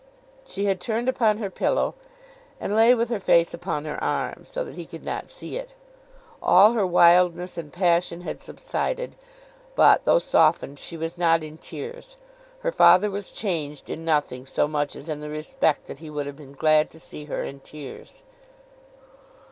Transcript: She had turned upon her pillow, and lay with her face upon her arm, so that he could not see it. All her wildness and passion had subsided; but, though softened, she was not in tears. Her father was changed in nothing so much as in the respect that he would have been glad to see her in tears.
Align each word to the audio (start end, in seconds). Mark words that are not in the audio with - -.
She 0.47 0.65
had 0.65 0.81
turned 0.81 1.07
upon 1.07 1.37
her 1.37 1.51
pillow, 1.51 1.93
and 2.59 2.75
lay 2.75 2.95
with 2.95 3.09
her 3.09 3.19
face 3.19 3.53
upon 3.53 3.85
her 3.85 4.03
arm, 4.03 4.45
so 4.45 4.63
that 4.63 4.73
he 4.75 4.87
could 4.87 5.03
not 5.03 5.29
see 5.29 5.57
it. 5.57 5.75
All 6.41 6.73
her 6.73 6.87
wildness 6.87 7.55
and 7.55 7.71
passion 7.71 8.21
had 8.21 8.41
subsided; 8.41 9.13
but, 9.75 10.03
though 10.05 10.17
softened, 10.17 10.79
she 10.79 10.97
was 10.97 11.19
not 11.19 11.43
in 11.43 11.59
tears. 11.59 12.17
Her 12.61 12.71
father 12.71 13.11
was 13.11 13.31
changed 13.31 13.91
in 13.91 14.03
nothing 14.03 14.47
so 14.47 14.67
much 14.67 14.95
as 14.95 15.07
in 15.07 15.19
the 15.19 15.29
respect 15.29 15.85
that 15.85 15.99
he 15.99 16.09
would 16.09 16.25
have 16.25 16.37
been 16.37 16.53
glad 16.53 16.89
to 16.89 16.99
see 16.99 17.25
her 17.25 17.43
in 17.43 17.59
tears. 17.59 18.23